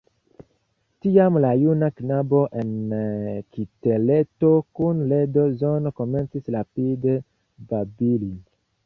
[1.05, 2.71] Tiam la juna knabo en
[3.57, 7.15] kiteleto kun leda zono komencis rapide
[7.75, 8.33] babili.